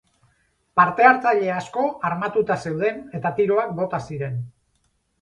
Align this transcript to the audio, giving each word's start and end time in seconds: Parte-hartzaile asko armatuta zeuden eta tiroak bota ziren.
Parte-hartzaile 0.79 1.51
asko 1.57 1.85
armatuta 2.11 2.59
zeuden 2.67 3.01
eta 3.21 3.37
tiroak 3.39 3.81
bota 3.85 4.05
ziren. 4.13 4.45